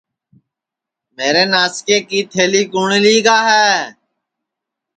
[1.15, 3.69] میری ناسکے کی تھلی کُوٹؔ لیگا ہے